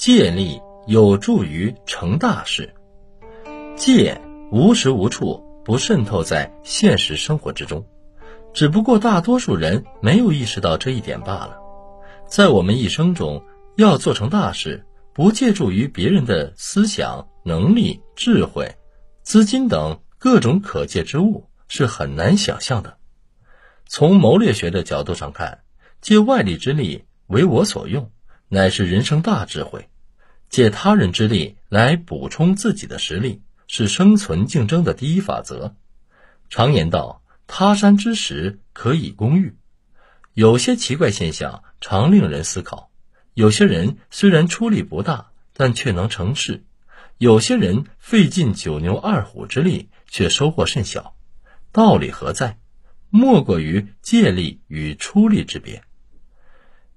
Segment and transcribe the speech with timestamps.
[0.00, 2.72] 借力有助于成大事。
[3.76, 4.18] 借
[4.50, 7.84] 无时无处不渗透在现实生活之中，
[8.54, 11.58] 只不过大多数人没有意识到这一点罢了。
[12.26, 13.44] 在我们一生中，
[13.76, 14.82] 要做成大事，
[15.12, 18.74] 不借助于别人的思想、能力、智慧、
[19.22, 22.96] 资金等各种可借之物，是很难想象的。
[23.86, 25.58] 从谋略学的角度上看，
[26.00, 28.10] 借外力之力为我所用，
[28.52, 29.82] 乃是人生大智慧；
[30.48, 35.76] 借他人之力来补充自己的实力，是生存竞争的第一法则。
[36.48, 39.54] 常言道：“他山之石，可以攻玉。”
[40.34, 42.90] 有些奇怪现象常令人思考：
[43.34, 46.64] 有些人虽然出力不大，但却能成事；
[47.18, 51.14] 有些人费尽九牛二虎之力，却收获甚小。
[51.70, 52.58] 道理何在？
[53.10, 55.84] 莫过于借力与出力之别。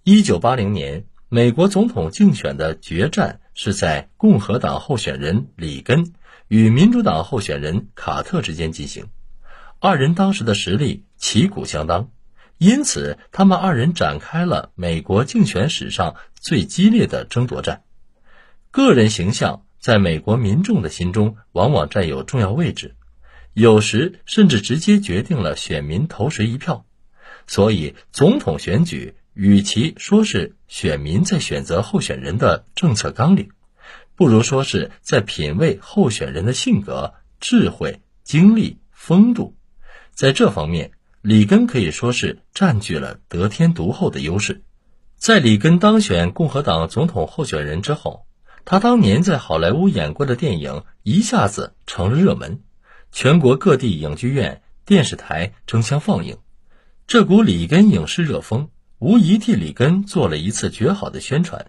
[0.04, 6.14] 一九八零年，美国总统竞选的决战是在共和党候选人里根
[6.48, 9.08] 与民主党候选人卡特之间进行。
[9.80, 12.12] 二人当时的实力旗鼓相当，
[12.60, 17.82] 因此他们二人展开了美国竞选史上最激烈的争夺战。
[18.70, 22.96] 个人形象在美国民众的心中往往占有重要位置。
[23.54, 26.86] 有时甚至直接决定了选民投谁一票，
[27.48, 33.50] 所以总统选举与其说是选民在选择候选人的政策纲领，
[34.16, 39.56] 不如说是在品味候选人的性格、智慧、经历、风度。
[40.14, 44.64] 在这方面，里根可以说是占据了得天独厚的优势。
[45.18, 48.28] 在里根当选共和党总统候选人之后，
[48.66, 52.62] 他当年在好莱坞演过的电影一下子成了热门。
[53.12, 56.38] 全国各地影剧院、电视台争相放映，
[57.08, 58.70] 这股里根影视热风
[59.04, 61.66] 无疑替里根做了一次绝好的宣传。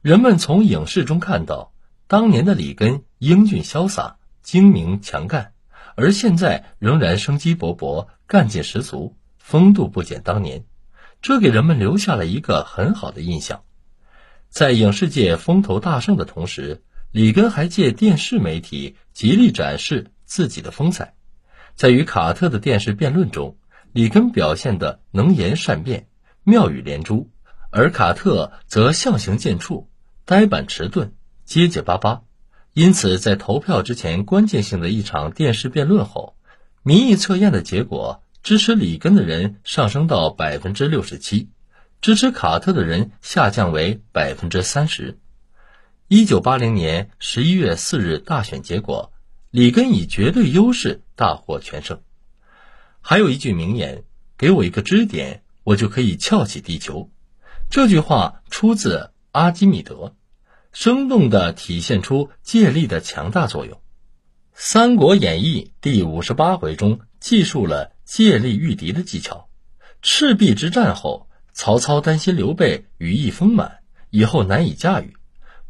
[0.00, 1.74] 人们从影视中看到
[2.06, 5.52] 当年的里根英俊潇洒、精明强干，
[5.96, 10.64] 而现在仍然生机勃勃、干劲十足，风度不减当年，
[11.20, 13.62] 这给人们留下了一个很好的印象。
[14.48, 20.10] 在影视界风头大盛的同时，里根还借电视媒体极力展示。
[20.24, 21.14] 自己的风采，
[21.76, 23.58] 在与卡特的电视辩论中，
[23.92, 26.08] 里根表现的能言善辩、
[26.48, 27.28] 妙语连珠，
[27.70, 29.88] 而卡特则象形见绌、
[30.24, 31.12] 呆板迟钝、
[31.44, 32.22] 结结巴巴。
[32.72, 36.36] 因此，在投票之前关键性的一场电视辩论后，
[36.84, 41.50] 民意测验的结果，支持里根的人上升到百分之六十七，
[42.00, 45.18] 支持卡特的人下降为百分之三十。
[46.06, 49.12] 一九八零年十一月四日大选结果。
[49.50, 52.02] 里根以绝对优势大获全胜。
[53.00, 54.04] 还有一句名言
[54.36, 57.10] ：“给我一个支点，我就可以撬起地球。”
[57.68, 60.14] 这句话出自阿基米德，
[60.72, 63.76] 生动地体现出借力的强大作用。
[64.54, 69.48] 《三国演义》第五十八回中记述了借力御敌的技巧。
[70.00, 75.16] 赤壁之战后，曹操担心刘备羽翼丰满，以后难以驾驭，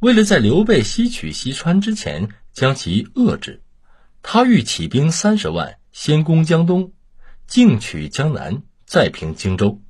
[0.01, 3.63] 为了在刘备西取西川之前将其遏制。
[4.23, 6.93] 他欲起兵三十万，先攻江东，
[7.47, 9.81] 进取江南，再平荆州。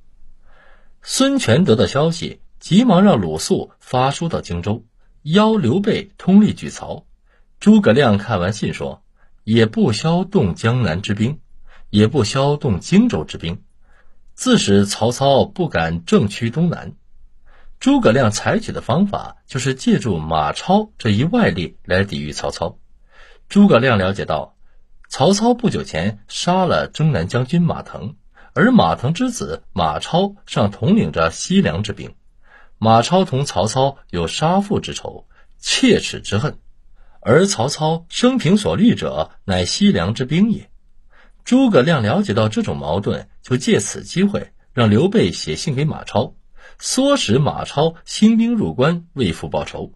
[1.09, 4.85] 孙权得到消息，急忙让鲁肃发书到荆州，
[5.23, 7.07] 邀刘备通力拒曹。
[7.61, 9.05] 诸葛亮看完信说
[9.45, 11.39] ：“也不消动江南之兵，
[11.91, 13.63] 也不消动荆州之兵，
[14.35, 16.97] 自使曹操不敢正驱东南。”
[17.79, 22.79] 诸葛亮采取的方法就是借助马超这一外力来抵御曹操。
[23.49, 24.57] 诸葛亮了解到，
[25.09, 28.17] 曹操不久前杀了征南将军马腾，
[28.57, 32.15] 而马腾之子马超尚统领着西凉之兵。
[32.79, 35.27] 马超同曹操有杀父之仇、
[35.59, 36.59] 切齿之恨，
[37.21, 40.71] 而曹操生平所虑者乃西凉之兵也。
[41.45, 46.35] 诸葛亮了解到这种矛盾，就借此机会让刘备写信给马超，
[46.81, 49.93] 唆使马超兴兵入关，为父报仇。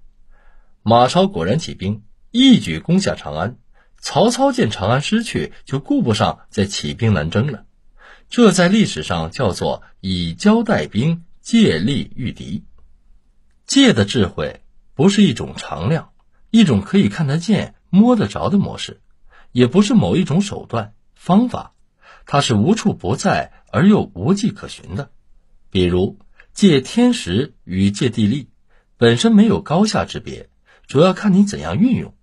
[0.82, 2.02] 马超果然起兵。
[2.31, 3.56] 一举攻下长安，
[3.99, 7.64] 曹操见长安失去，就顾不上再起兵南征了。
[8.31, 12.65] 这在历史上叫做以交代兵，借力御敌。
[13.67, 14.62] 借的智慧
[14.94, 16.12] 不是一种常量，
[16.50, 19.00] 一种可以看得见、摸得着的模式，
[19.50, 21.73] 也不是某一种手段方法，
[22.25, 25.11] 它是无处不在而又无迹可寻的。
[25.69, 26.17] 比如
[26.53, 28.49] 借天时与借地利，
[28.97, 30.49] 本身没有高下之别，
[30.87, 32.15] 主要看你怎样运用。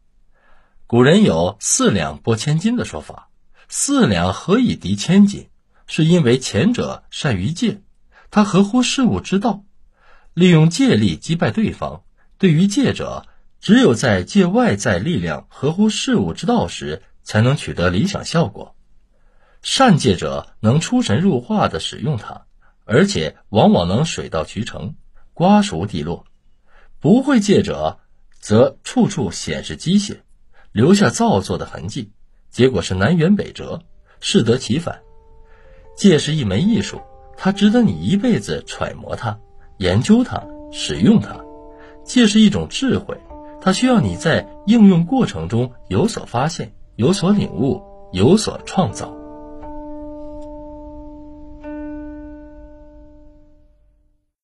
[0.86, 3.30] 古人有“四两拨千斤”的说法
[3.68, 5.50] ，“四两何以敌千斤”？
[5.88, 7.82] 是因为前者善于借，
[8.30, 9.64] 他合乎事物之道，
[10.34, 12.04] 利用借力击败对方；
[12.38, 13.26] 对于借者，
[13.60, 18.76] 只有在借外在力量合乎事物之道时，才能取得理想效果。
[19.64, 22.46] 善借者能出神入化地使用它，
[22.86, 24.96] 而且往往能水到渠成，
[25.34, 26.26] 瓜熟蒂落；
[27.00, 28.00] 不会借者，
[28.40, 30.20] 则处处显示机械，
[30.72, 32.12] 留下造作的痕迹，
[32.52, 33.84] 结果是南辕北辙，
[34.20, 35.02] 适得其反。
[35.98, 37.02] 借是一门艺术，
[37.36, 39.40] 它值得你一辈子揣摩它、
[39.78, 41.36] 研究它、使用它。
[42.04, 43.18] 借是一种智慧，
[43.60, 49.17] 它需要你在应用过程中有所发现、有所领悟、有所创造。